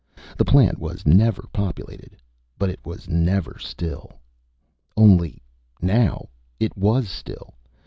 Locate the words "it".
2.71-2.83, 6.59-6.75